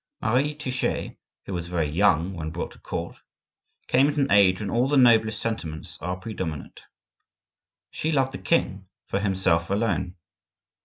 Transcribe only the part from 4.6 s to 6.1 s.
all the noblest sentiments